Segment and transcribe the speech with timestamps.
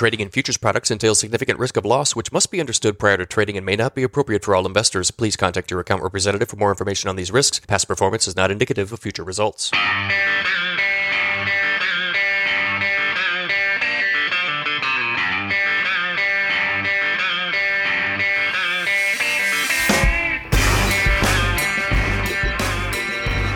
[0.00, 3.26] Trading in futures products entails significant risk of loss, which must be understood prior to
[3.26, 5.10] trading and may not be appropriate for all investors.
[5.10, 7.60] Please contact your account representative for more information on these risks.
[7.60, 9.70] Past performance is not indicative of future results.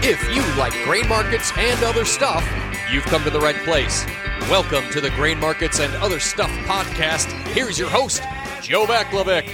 [0.04, 2.46] If you like grain markets and other stuff,
[2.92, 4.04] you've come to the right place.
[4.50, 7.32] Welcome to the Grain Markets and Other Stuff podcast.
[7.54, 8.22] Here's your host,
[8.60, 9.48] Joe Vaclavik.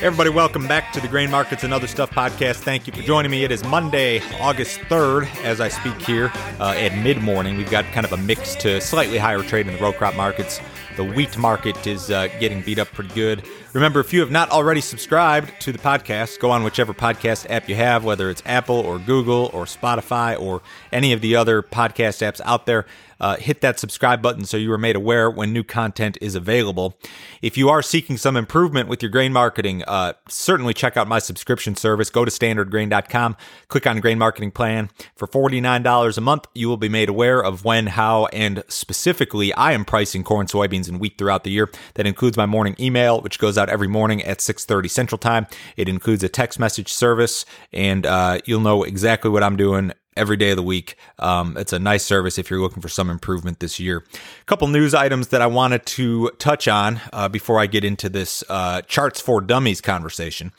[0.00, 2.56] Everybody, welcome back to the Grain Markets and Other Stuff podcast.
[2.56, 3.44] Thank you for joining me.
[3.44, 7.58] It is Monday, August 3rd, as I speak here uh, at mid morning.
[7.58, 10.58] We've got kind of a mix to slightly higher trade in the row crop markets.
[10.96, 13.44] The wheat market is uh, getting beat up pretty good.
[13.74, 17.68] Remember, if you have not already subscribed to the podcast, go on whichever podcast app
[17.68, 20.62] you have, whether it's Apple or Google or Spotify or
[20.92, 22.86] any of the other podcast apps out there.
[23.24, 26.98] Uh, hit that subscribe button so you are made aware when new content is available.
[27.40, 31.20] If you are seeking some improvement with your grain marketing, uh, certainly check out my
[31.20, 32.10] subscription service.
[32.10, 34.90] Go to standardgrain.com, click on Grain Marketing Plan.
[35.16, 39.72] For $49 a month, you will be made aware of when, how, and specifically, I
[39.72, 41.70] am pricing corn, soybeans, and wheat throughout the year.
[41.94, 45.46] That includes my morning email, which goes out every morning at 6.30 Central Time.
[45.78, 50.36] It includes a text message service, and uh, you'll know exactly what I'm doing every
[50.36, 50.96] day of the week.
[51.18, 54.04] Um, it's a nice service if you're looking for some improvement this year.
[54.14, 58.08] A couple news items that I wanted to touch on uh, before I get into
[58.08, 60.52] this uh, charts for dummies conversation.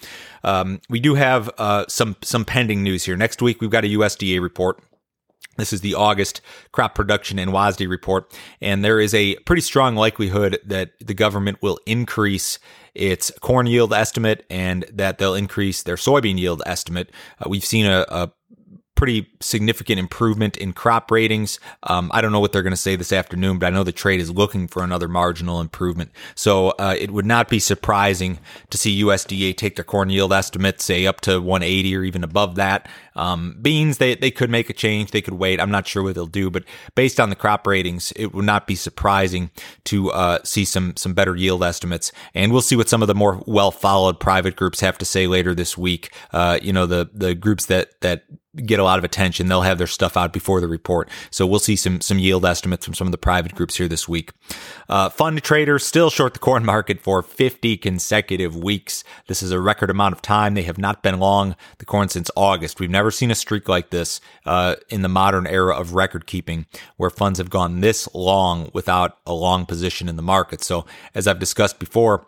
[0.44, 3.18] Um, we do have uh, some some pending news here.
[3.18, 4.82] Next week we've got a USDA report.
[5.58, 6.42] This is the August
[6.74, 11.62] crop production and WASDE report, and there is a pretty strong likelihood that the government
[11.62, 12.60] will increase
[12.94, 17.12] its corn yield estimate and that they'll increase their soybean yield estimate.
[17.40, 18.32] Uh, we've seen a, a
[18.96, 21.60] pretty significant improvement in crop ratings.
[21.84, 23.92] Um, I don't know what they're going to say this afternoon, but I know the
[23.92, 26.12] trade is looking for another marginal improvement.
[26.34, 30.82] So uh, it would not be surprising to see USDA take their corn yield estimate,
[30.82, 32.88] say up to 180 or even above that.
[33.16, 35.12] Um, beans, they, they could make a change.
[35.12, 35.60] They could wait.
[35.60, 36.64] I'm not sure what they'll do, but
[36.96, 39.52] based on the crop ratings, it would not be surprising
[39.86, 42.12] to uh, see some some better yield estimates.
[42.34, 45.28] And we'll see what some of the more well followed private groups have to say
[45.28, 46.12] later this week.
[46.34, 49.48] Uh, you know, the the groups that that get a lot of attention.
[49.48, 51.10] They'll have their stuff out before the report.
[51.32, 54.08] So we'll see some, some yield estimates from some of the private groups here this
[54.08, 54.32] week.
[54.88, 59.04] Uh, fund traders still short the corn market for 50 consecutive weeks.
[59.28, 60.54] This is a record amount of time.
[60.54, 62.80] They have not been long the corn since August.
[62.80, 66.66] We've never seen a streak like this, uh, in the modern era of record keeping
[66.98, 70.64] where funds have gone this long without a long position in the market.
[70.64, 72.26] So as I've discussed before,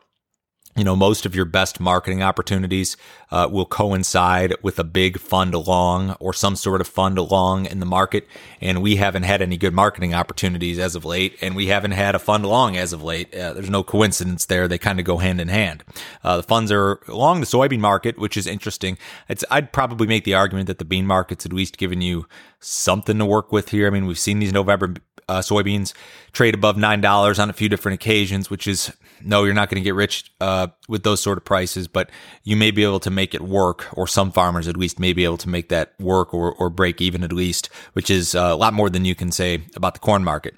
[0.77, 2.95] you know, most of your best marketing opportunities
[3.31, 7.79] uh, will coincide with a big fund along or some sort of fund along in
[7.79, 8.27] the market.
[8.61, 12.13] And we haven't had any good marketing opportunities as of late, and we haven't had
[12.13, 13.33] a fund along as of late.
[13.33, 15.83] Uh, there's no coincidence there; they kind of go hand in hand.
[16.23, 18.99] Uh, the funds are along the soybean market, which is interesting.
[19.27, 22.27] It's, I'd probably make the argument that the bean market's at least given you
[22.59, 23.87] something to work with here.
[23.87, 24.93] I mean, we've seen these November
[25.27, 25.93] uh, soybeans
[26.33, 28.91] trade above nine dollars on a few different occasions, which is
[29.23, 32.09] no, you're not going to get rich uh, with those sort of prices, but
[32.43, 35.23] you may be able to make it work, or some farmers at least may be
[35.23, 38.55] able to make that work or, or break even at least, which is uh, a
[38.55, 40.55] lot more than you can say about the corn market.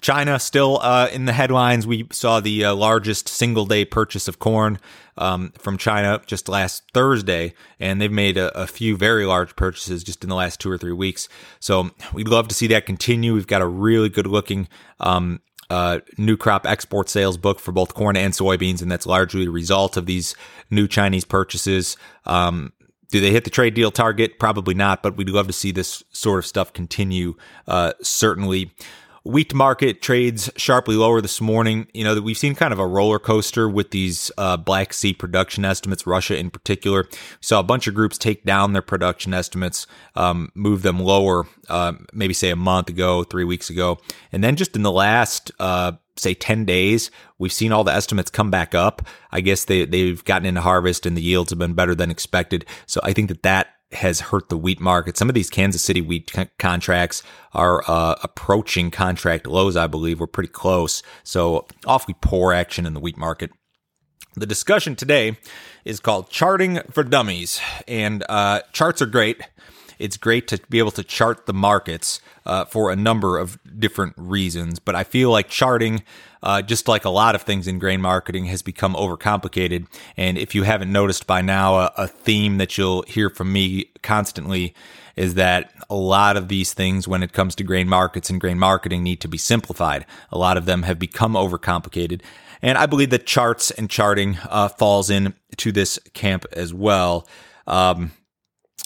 [0.00, 1.86] China still uh, in the headlines.
[1.86, 4.78] We saw the uh, largest single day purchase of corn
[5.18, 10.04] um, from China just last Thursday, and they've made a, a, few very large purchases
[10.04, 11.28] just in the last two or three weeks.
[11.58, 13.34] So we'd love to see that continue.
[13.34, 14.68] We've got a really good looking
[15.00, 19.46] um, uh, new crop export sales book for both corn and soybeans, and that's largely
[19.46, 20.34] a result of these
[20.70, 21.96] new Chinese purchases.
[22.24, 22.72] Um,
[23.10, 24.38] do they hit the trade deal target?
[24.38, 27.34] Probably not, but we'd love to see this sort of stuff continue.
[27.66, 28.72] Uh, certainly.
[29.26, 31.88] Wheat market trades sharply lower this morning.
[31.92, 35.12] You know that we've seen kind of a roller coaster with these uh, Black Sea
[35.12, 37.08] production estimates, Russia in particular.
[37.10, 41.48] We saw a bunch of groups take down their production estimates, um, move them lower,
[41.68, 43.98] uh, maybe say a month ago, three weeks ago,
[44.30, 48.30] and then just in the last uh, say 10 days, we've seen all the estimates
[48.30, 49.02] come back up.
[49.32, 52.64] I guess they, they've gotten into harvest and the yields have been better than expected.
[52.86, 55.16] So I think that that has hurt the wheat market.
[55.16, 57.22] Some of these Kansas City wheat c- contracts
[57.52, 60.20] are uh, approaching contract lows, I believe.
[60.20, 61.02] We're pretty close.
[61.22, 63.50] So, awfully poor action in the wheat market.
[64.34, 65.38] The discussion today
[65.84, 69.40] is called Charting for Dummies, and uh, charts are great.
[69.98, 74.14] It's great to be able to chart the markets uh, for a number of different
[74.16, 76.02] reasons, but I feel like charting
[76.46, 79.86] uh, just like a lot of things in grain marketing, has become overcomplicated.
[80.16, 83.86] And if you haven't noticed by now, a, a theme that you'll hear from me
[84.02, 84.72] constantly
[85.16, 88.60] is that a lot of these things, when it comes to grain markets and grain
[88.60, 90.06] marketing, need to be simplified.
[90.30, 92.20] A lot of them have become overcomplicated.
[92.62, 97.26] And I believe that charts and charting uh, falls into this camp as well.
[97.66, 98.12] Um,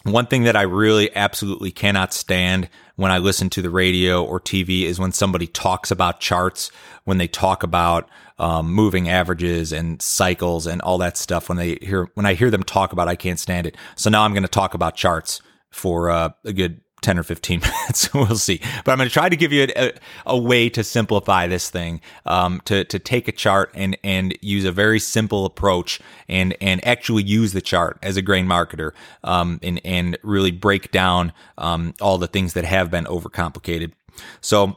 [0.04, 4.40] one thing that I really absolutely cannot stand when I listen to the radio or
[4.40, 6.70] TV is when somebody talks about charts,
[7.04, 8.08] when they talk about
[8.38, 11.48] um, moving averages and cycles and all that stuff.
[11.48, 13.76] When they hear when I hear them talk about, it, I can't stand it.
[13.96, 17.60] So now I'm going to talk about charts for uh, a good 10 or 15
[17.60, 18.12] minutes.
[18.14, 18.60] we'll see.
[18.84, 19.92] But I'm going to try to give you a,
[20.26, 24.64] a way to simplify this thing, um, to, to take a chart and, and use
[24.64, 28.92] a very simple approach and, and actually use the chart as a grain marketer,
[29.24, 33.92] um, and, and really break down, um, all the things that have been overcomplicated.
[34.40, 34.76] So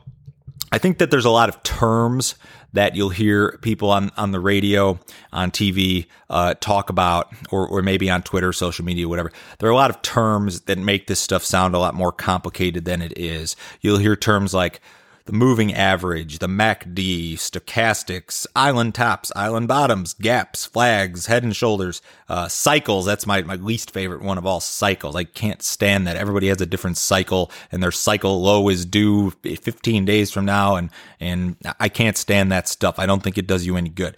[0.74, 2.34] I think that there's a lot of terms
[2.74, 5.00] that you'll hear people on, on the radio,
[5.32, 9.32] on TV, uh, talk about, or, or maybe on Twitter, social media, whatever.
[9.60, 12.86] There are a lot of terms that make this stuff sound a lot more complicated
[12.86, 13.56] than it is.
[13.82, 14.82] You'll hear terms like
[15.26, 22.02] the moving average, the MACD, stochastics, island tops, island bottoms, gaps, flags, head and shoulders,
[22.28, 23.06] uh, cycles.
[23.06, 25.16] That's my, my least favorite one of all cycles.
[25.16, 26.18] I can't stand that.
[26.18, 30.76] Everybody has a different cycle and their cycle low is due 15 days from now.
[30.76, 30.90] And,
[31.22, 33.00] and I can't stand that stuff.
[33.00, 34.18] I don't think it does you any good.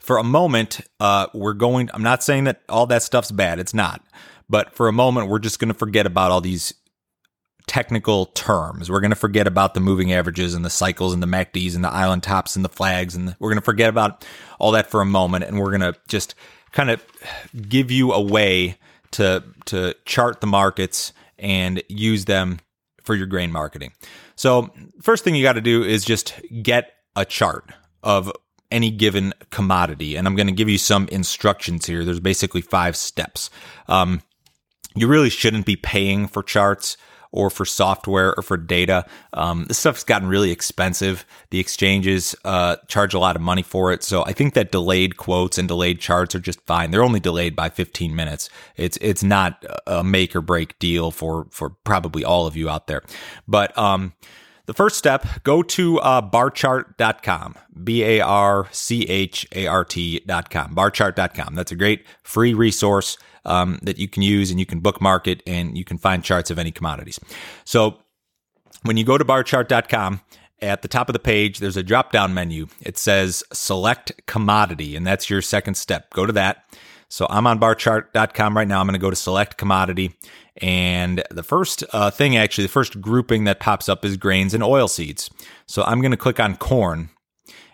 [0.00, 3.58] For a moment, uh, we're going, I'm not saying that all that stuff's bad.
[3.58, 4.04] It's not.
[4.50, 6.74] But for a moment, we're just going to forget about all these
[7.66, 8.90] technical terms.
[8.90, 11.84] We're going to forget about the moving averages and the cycles and the MACDs and
[11.84, 13.14] the island tops and the flags.
[13.14, 14.24] And we're going to forget about
[14.58, 15.44] all that for a moment.
[15.44, 16.34] And we're going to just
[16.72, 17.04] kind of
[17.68, 18.78] give you a way
[19.12, 22.60] to, to chart the markets and use them
[23.02, 23.92] for your grain marketing.
[24.36, 24.70] So
[25.00, 27.70] first thing you got to do is just get a chart
[28.02, 28.32] of
[28.70, 30.16] any given commodity.
[30.16, 32.04] And I'm going to give you some instructions here.
[32.04, 33.50] There's basically five steps.
[33.86, 34.22] Um,
[34.94, 36.96] you really shouldn't be paying for charts
[37.32, 39.04] or for software or for data.
[39.32, 41.24] Um, this stuff's gotten really expensive.
[41.50, 44.04] The exchanges uh, charge a lot of money for it.
[44.04, 46.90] So I think that delayed quotes and delayed charts are just fine.
[46.90, 48.48] They're only delayed by 15 minutes.
[48.76, 52.86] It's it's not a make or break deal for for probably all of you out
[52.86, 53.02] there.
[53.48, 54.12] But um,
[54.66, 60.74] the first step, go to uh, barchart.com, B A R C H A R T.com,
[60.74, 61.54] barchart.com.
[61.54, 65.42] That's a great free resource um, that you can use and you can bookmark it
[65.46, 67.18] and you can find charts of any commodities.
[67.64, 67.98] So
[68.82, 70.20] when you go to barchart.com,
[70.60, 72.68] at the top of the page, there's a drop down menu.
[72.80, 76.10] It says select commodity, and that's your second step.
[76.10, 76.64] Go to that.
[77.08, 78.80] So I'm on barchart.com right now.
[78.80, 80.14] I'm going to go to select commodity.
[80.58, 84.62] And the first uh, thing, actually, the first grouping that pops up is grains and
[84.62, 85.28] oil seeds.
[85.66, 87.10] So I'm going to click on corn,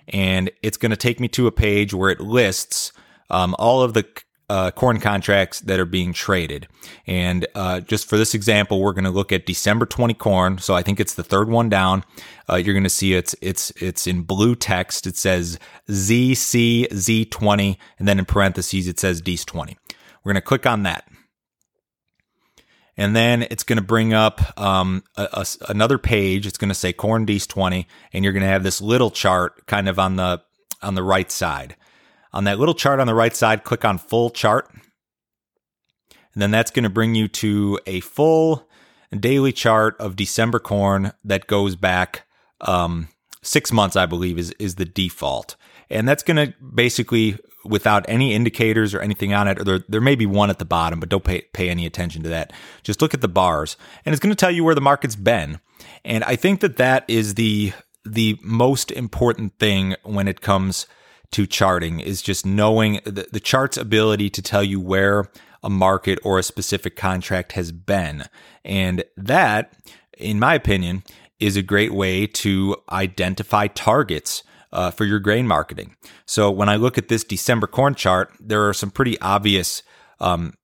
[0.09, 2.93] and it's going to take me to a page where it lists
[3.31, 4.07] um, all of the
[4.49, 6.69] uh, corn contracts that are being traded.
[7.07, 10.59] And uh, just for this example, we're going to look at December 20 corn.
[10.59, 12.05] So I think it's the third one down.
[12.49, 15.07] Uh, you're going to see it's it's it's in blue text.
[15.07, 15.59] It says
[15.89, 19.77] ZCZ20, and then in parentheses it says DEES20.
[20.25, 21.07] We're going to click on that.
[22.97, 26.47] And then it's going to bring up um, a, a, another page.
[26.47, 29.89] It's going to say corn DEES20, and you're going to have this little chart kind
[29.89, 30.43] of on the
[30.83, 31.77] on the right side.
[32.33, 34.71] On that little chart on the right side, click on full chart.
[36.35, 38.69] And then that's going to bring you to a full
[39.19, 42.27] daily chart of December corn that goes back
[42.61, 43.09] um,
[43.43, 45.57] six months, I believe, is, is the default.
[45.91, 50.01] And that's going to basically, without any indicators or anything on it, or there, there
[50.01, 52.53] may be one at the bottom, but don't pay, pay any attention to that.
[52.83, 55.61] Just look at the bars and it's going to tell you where the market's been.
[56.05, 57.73] And I think that that is the,
[58.05, 60.87] the most important thing when it comes
[61.33, 65.31] to charting is just knowing the, the chart's ability to tell you where
[65.63, 68.25] a market or a specific contract has been.
[68.65, 69.73] And that,
[70.17, 71.03] in my opinion,
[71.41, 74.43] is a great way to identify targets
[74.73, 75.97] uh, for your grain marketing.
[76.27, 79.83] So when I look at this December corn chart, there are some pretty obvious
[80.21, 80.55] um,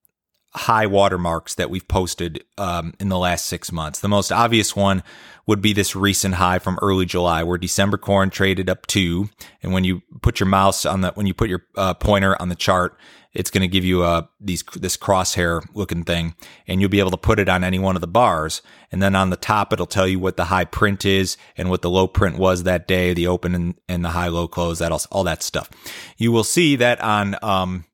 [0.54, 4.00] high watermarks that we've posted um, in the last six months.
[4.00, 5.02] The most obvious one
[5.46, 9.28] would be this recent high from early July, where December corn traded up two.
[9.62, 12.48] And when you put your mouse on the, when you put your uh, pointer on
[12.48, 12.98] the chart,
[13.32, 16.36] it's going to give you uh, these this crosshair looking thing,
[16.68, 18.62] and you'll be able to put it on any one of the bars.
[18.92, 21.82] And then on the top, it'll tell you what the high print is and what
[21.82, 24.92] the low print was that day, the open and, and the high low close, that
[24.92, 25.68] all, all that stuff.
[26.16, 27.86] You will see that on um,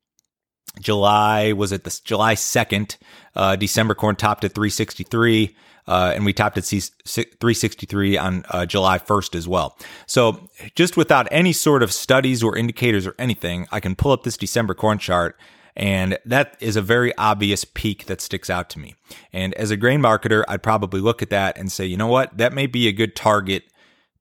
[0.79, 2.97] July was it the July 2nd,
[3.35, 5.55] uh, December corn topped at 363.
[5.87, 9.75] Uh, and we topped at 363 on uh, July 1st as well.
[10.05, 14.23] So, just without any sort of studies or indicators or anything, I can pull up
[14.23, 15.37] this December corn chart
[15.75, 18.95] And that is a very obvious peak that sticks out to me.
[19.31, 22.37] And as a grain marketer, I'd probably look at that and say, you know what?
[22.37, 23.63] That may be a good target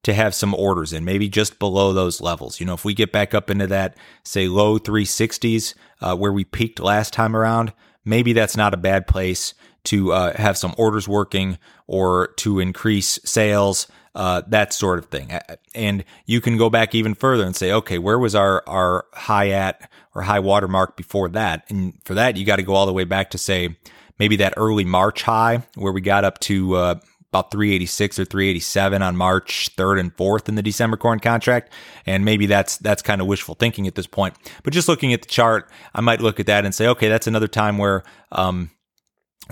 [0.03, 2.61] to have some orders in, maybe just below those levels.
[2.61, 6.45] You know, if we get back up into that, say, low 360s uh, where we
[6.45, 7.73] peaked last time around,
[8.05, 9.55] maybe that's not a bad place
[9.85, 15.39] to uh, have some orders working or to increase sales, uh, that sort of thing.
[15.75, 19.51] And you can go back even further and say, okay, where was our, our high
[19.51, 21.65] at or high watermark before that?
[21.69, 23.77] And for that, you got to go all the way back to say
[24.19, 26.95] maybe that early March high where we got up to uh,
[27.33, 31.73] about 386 or 387 on March 3rd and 4th in the December corn contract.
[32.07, 34.35] And maybe that's, that's kind of wishful thinking at this point.
[34.63, 37.27] But just looking at the chart, I might look at that and say, okay, that's
[37.27, 38.71] another time where, um,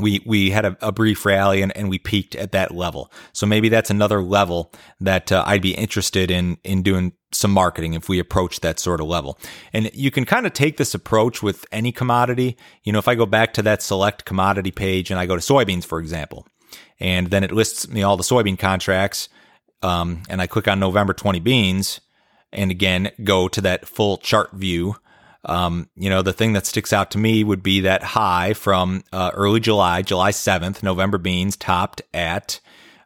[0.01, 3.13] we we had a, a brief rally and, and we peaked at that level.
[3.33, 7.95] So maybe that's another level that uh, I'd be interested in in doing some marketing
[7.95, 9.39] if we approach that sort of level.
[9.73, 12.57] And you can kind of take this approach with any commodity.
[12.85, 15.43] You know, if I go back to that select commodity page and I go to
[15.43, 16.47] soybeans, for example,
[17.01, 19.29] and then it lists me all the soybean contracts.
[19.83, 22.01] Um, and I click on November 20 beans
[22.53, 24.97] and again go to that full chart view.
[25.45, 29.05] Um, you know, the thing that sticks out to me would be that high from
[29.13, 32.61] uh, early July, July 7th, November beans topped at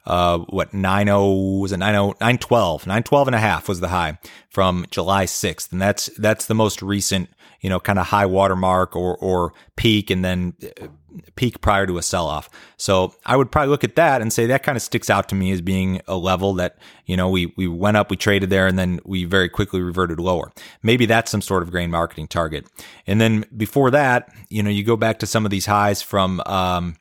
[0.06, 1.12] uh, what 90
[1.60, 5.80] was it 90 912 912 and a half was the high from July 6th and
[5.80, 7.28] that's that's the most recent
[7.62, 10.88] you know kind of high watermark or or peak and then uh,
[11.36, 12.48] peak prior to a sell off.
[12.76, 15.34] So I would probably look at that and say that kind of sticks out to
[15.34, 18.66] me as being a level that, you know, we, we went up, we traded there,
[18.66, 20.52] and then we very quickly reverted lower.
[20.82, 22.66] Maybe that's some sort of grain marketing target.
[23.06, 26.40] And then before that, you know, you go back to some of these highs from,
[26.46, 26.96] um,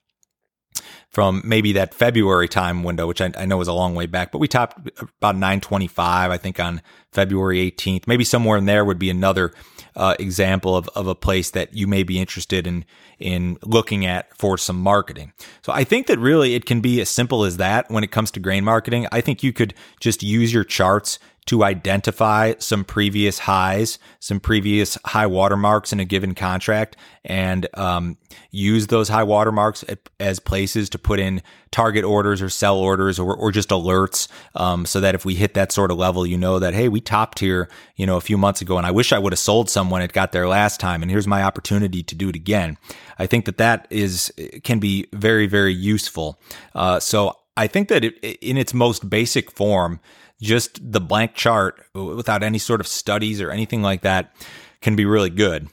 [1.09, 4.31] from maybe that February time window, which I, I, know is a long way back,
[4.31, 6.81] but we topped about 925, I think on
[7.11, 8.07] February 18th.
[8.07, 9.51] Maybe somewhere in there would be another
[9.95, 12.85] uh, example of, of a place that you may be interested in
[13.19, 15.31] in looking at for some marketing.
[15.61, 18.31] So I think that really it can be as simple as that when it comes
[18.31, 19.07] to grain marketing.
[19.11, 24.97] I think you could just use your charts to identify some previous highs, some previous
[25.05, 26.95] high watermarks in a given contract,
[27.25, 28.17] and um,
[28.51, 29.83] use those high watermarks
[30.19, 34.85] as places to put in target orders or sell orders or, or just alerts, um,
[34.85, 37.39] so that if we hit that sort of level, you know that hey, we topped
[37.39, 40.01] here, you know, a few months ago, and I wish I would have sold someone
[40.01, 42.77] it got there last time, and here's my opportunity to do it again.
[43.17, 44.31] I think that that is
[44.63, 46.39] can be very very useful.
[46.75, 49.99] Uh, so I think that it, in its most basic form
[50.41, 54.35] just the blank chart without any sort of studies or anything like that
[54.81, 55.67] can be really good.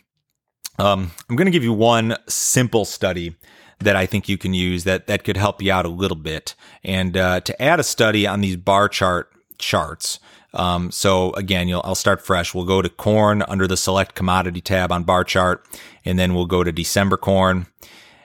[0.78, 3.36] Um, I'm going to give you one simple study
[3.80, 6.54] that I think you can use that that could help you out a little bit.
[6.84, 10.20] And uh, to add a study on these bar chart charts.
[10.54, 12.54] Um, so again, I'll start fresh.
[12.54, 15.66] We'll go to corn under the select commodity tab on bar chart,
[16.04, 17.66] and then we'll go to December corn,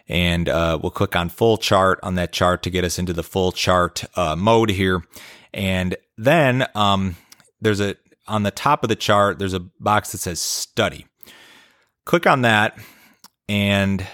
[0.08, 3.24] and uh, we'll click on full chart on that chart to get us into the
[3.24, 5.04] full chart uh, mode here.
[5.54, 7.18] And then um,
[7.62, 7.96] there's a
[8.28, 11.06] on the top of the chart, there's a box that says study.
[12.06, 12.78] Click on that
[13.50, 14.06] and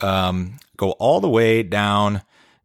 [0.00, 2.22] um, go all the way down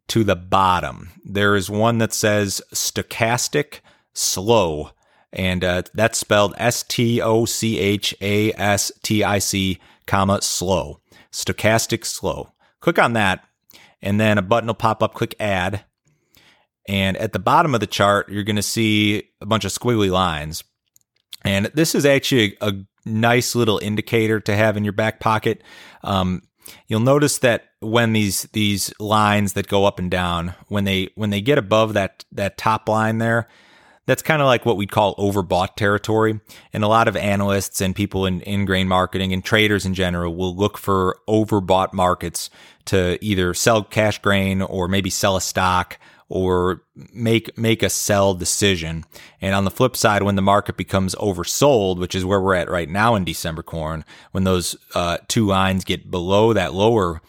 [0.08, 1.10] to the bottom.
[1.24, 3.80] There is one that says stochastic
[4.12, 4.90] slow,
[5.32, 10.42] and uh, that's spelled S T O C H A S T I C, comma
[10.42, 11.00] slow.
[11.32, 12.52] Stochastic slow.
[12.80, 13.46] Click on that,
[14.02, 15.14] and then a button will pop up.
[15.14, 15.84] Click add,
[16.90, 20.10] and at the bottom of the chart, you're going to see a bunch of squiggly
[20.10, 20.64] lines.
[21.44, 22.74] And this is actually a,
[23.06, 25.62] nice little indicator to have in your back pocket.
[26.04, 26.42] Um,
[26.86, 31.30] you'll notice that when these these lines that go up and down, when they when
[31.30, 33.48] they get above that that top line there,
[34.06, 36.40] that's kind of like what we'd call overbought territory.
[36.72, 40.34] And a lot of analysts and people in, in grain marketing and traders in general
[40.34, 42.50] will look for overbought markets
[42.86, 48.34] to either sell cash grain or maybe sell a stock or make make a sell
[48.34, 49.04] decision.
[49.40, 52.70] And on the flip side, when the market becomes oversold, which is where we're at
[52.70, 57.20] right now in December corn, when those uh, two lines get below that lower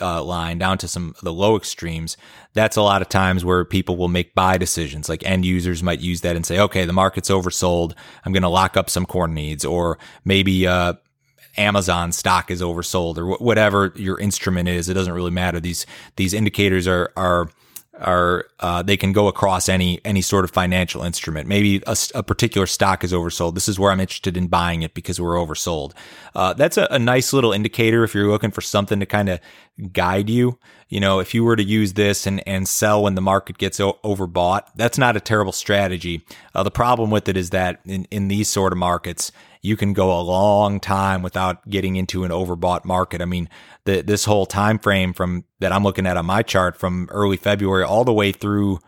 [0.00, 2.16] uh, line down to some the low extremes,
[2.52, 5.08] that's a lot of times where people will make buy decisions.
[5.08, 7.94] Like end users might use that and say, okay, the market's oversold.
[8.24, 10.94] I'm going to lock up some corn needs, or maybe uh,
[11.56, 14.88] Amazon stock is oversold, or whatever your instrument is.
[14.88, 15.60] It doesn't really matter.
[15.60, 15.86] These
[16.16, 17.48] these indicators are are
[18.00, 21.48] are uh, they can go across any any sort of financial instrument.
[21.48, 23.54] Maybe a, a, particular stock is oversold.
[23.54, 25.92] This is where I'm interested in buying it because we're oversold.
[26.34, 29.40] Uh, that's a, a, nice little indicator if you're looking for something to kind of
[29.92, 30.58] guide you.
[30.88, 33.78] You know, if you were to use this and, and sell when the market gets
[33.80, 36.24] o- overbought, that's not a terrible strategy.
[36.54, 39.92] Uh, the problem with it is that in, in these sort of markets, you can
[39.92, 43.20] go a long time without getting into an overbought market.
[43.20, 43.48] I mean,
[43.84, 47.36] the, this whole time frame from that I'm looking at on my chart from early
[47.36, 48.80] February all the way through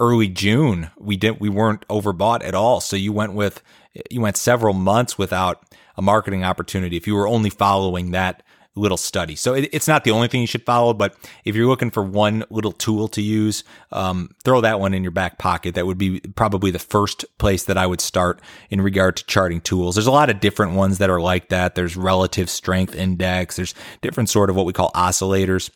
[0.00, 2.80] early June, we didn't we weren't overbought at all.
[2.80, 3.62] So you went with
[4.10, 5.62] you went several months without
[5.96, 8.42] a marketing opportunity if you were only following that
[8.78, 9.36] little study.
[9.36, 12.02] So it, it's not the only thing you should follow, but if you're looking for
[12.02, 15.74] one little tool to use, um, throw that one in your back pocket.
[15.74, 19.60] That would be probably the first place that I would start in regard to charting
[19.60, 19.94] tools.
[19.94, 21.74] There's a lot of different ones that are like that.
[21.74, 23.56] There's relative strength index.
[23.56, 25.70] There's different sort of what we call oscillators.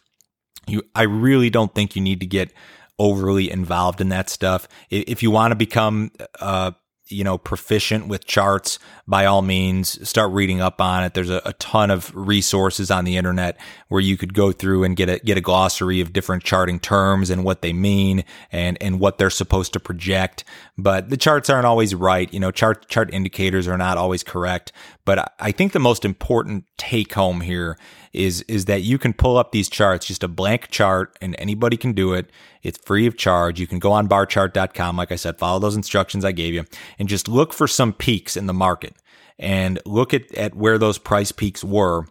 [0.67, 2.53] You, I really don't think you need to get
[2.99, 4.69] overly involved in that stuff.
[4.91, 6.73] If you want to become, uh,
[7.13, 11.15] you know, proficient with charts, by all means, start reading up on it.
[11.15, 14.97] There's a, a, ton of resources on the internet where you could go through and
[14.97, 18.99] get a get a glossary of different charting terms and what they mean and and
[18.99, 20.45] what they're supposed to project.
[20.79, 22.33] But the charts aren't always right.
[22.33, 24.73] You know, chart chart indicators are not always correct.
[25.05, 27.77] But I think the most important take home here
[28.13, 31.77] is is that you can pull up these charts, just a blank chart, and anybody
[31.77, 32.31] can do it.
[32.63, 33.59] It's free of charge.
[33.59, 36.65] You can go on barchart.com, like I said, follow those instructions I gave you,
[36.99, 38.95] and just look for some peaks in the market
[39.39, 42.07] and look at, at where those price peaks were.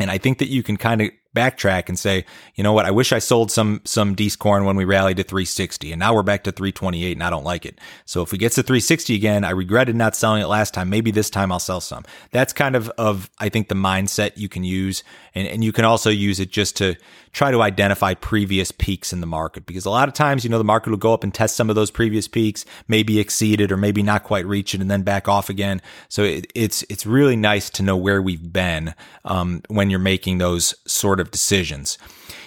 [0.00, 2.90] And I think that you can kind of backtrack and say, you know what, I
[2.90, 6.22] wish I sold some some Dees corn when we rallied to 360 and now we're
[6.22, 7.78] back to 328 and I don't like it.
[8.04, 10.90] So if we get to 360 again, I regretted not selling it last time.
[10.90, 12.04] Maybe this time I'll sell some.
[12.30, 15.02] That's kind of of I think the mindset you can use
[15.34, 16.96] and, and you can also use it just to
[17.32, 20.58] try to identify previous peaks in the market because a lot of times, you know,
[20.58, 23.70] the market will go up and test some of those previous peaks, maybe exceed it
[23.70, 25.80] or maybe not quite reach it and then back off again.
[26.08, 28.94] So it, it's, it's really nice to know where we've been,
[29.24, 31.98] um, when you're making those sort of decisions.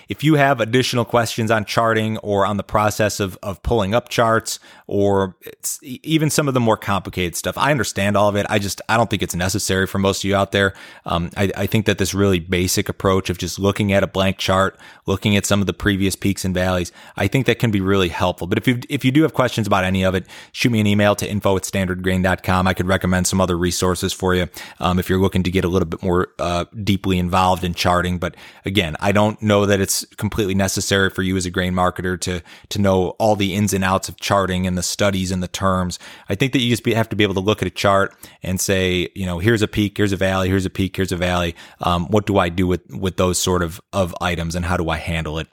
[0.10, 4.10] If you have additional questions on charting or on the process of, of pulling up
[4.10, 4.60] charts
[4.92, 5.38] or
[5.82, 8.46] even some of the more complicated stuff, I understand all of it.
[8.50, 10.74] I just, I don't think it's necessary for most of you out there.
[11.06, 14.38] Um, I, I think that this really basic approach of just looking at a blank
[14.38, 17.80] chart, looking at some of the previous peaks and valleys, I think that can be
[17.80, 18.48] really helpful.
[18.48, 20.88] But if you, if you do have questions about any of it, shoot me an
[20.88, 22.68] email to info at standardgrain.com.
[22.68, 24.50] I could recommend some other resources for you.
[24.82, 28.18] Um, if you're looking to get a little bit more, uh, deeply involved in charting.
[28.18, 32.20] But again, I don't know that it's completely necessary for you as a grain marketer
[32.20, 35.48] to to know all the ins and outs of charting and the studies and the
[35.48, 36.00] terms.
[36.30, 38.16] I think that you just be, have to be able to look at a chart
[38.44, 41.18] and say, you know, here's a peak, here's a valley, here's a peak, here's a
[41.18, 41.56] valley.
[41.82, 44.90] Um, what do I do with with those sort of of items, and how do
[44.90, 45.48] I handle it?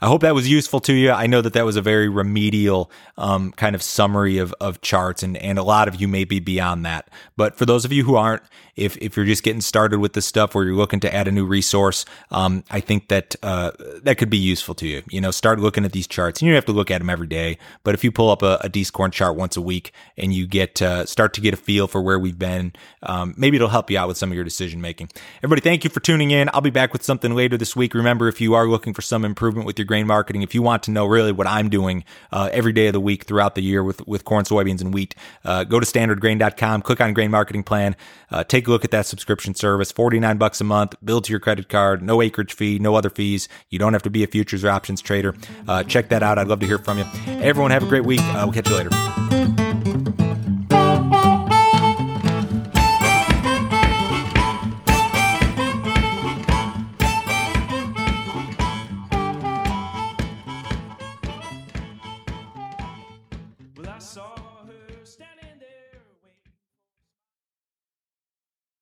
[0.00, 1.10] I hope that was useful to you.
[1.10, 5.22] I know that that was a very remedial um, kind of summary of, of charts,
[5.22, 7.08] and, and a lot of you may be beyond that.
[7.36, 8.42] But for those of you who aren't,
[8.76, 11.32] if, if you're just getting started with this stuff or you're looking to add a
[11.32, 15.02] new resource, um, I think that uh, that could be useful to you.
[15.08, 16.40] You know, start looking at these charts.
[16.40, 18.42] And you don't have to look at them every day, but if you pull up
[18.42, 20.76] a, a Dees corn chart once a week and you get
[21.06, 24.08] start to get a feel for where we've been, um, maybe it'll help you out
[24.08, 25.08] with some of your decision making.
[25.38, 26.50] Everybody, thank you for tuning in.
[26.52, 27.94] I'll be back with something later this week.
[27.94, 30.82] Remember, if you are looking for some improvement with your grain marketing, if you want
[30.84, 33.82] to know really what I'm doing uh, every day of the week throughout the year
[33.82, 35.14] with, with corn, soybeans, and wheat,
[35.44, 37.96] uh, go to standardgrain.com, click on grain marketing plan,
[38.30, 41.40] uh, take a look at that subscription service, 49 bucks a month, billed to your
[41.40, 43.48] credit card, no acreage fee, no other fees.
[43.70, 45.34] You don't have to be a futures or options trader.
[45.66, 46.38] Uh, check that out.
[46.38, 47.04] I'd love to hear from you.
[47.26, 48.20] Everyone have a great week.
[48.20, 49.75] Uh, we'll catch you later.